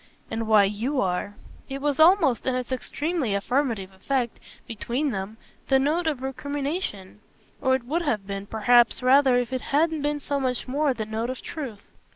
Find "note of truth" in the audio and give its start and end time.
11.05-11.83